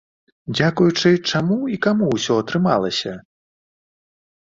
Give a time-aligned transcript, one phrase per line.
[0.55, 3.17] Дзякуючы чаму і каму ўсё атрымалася?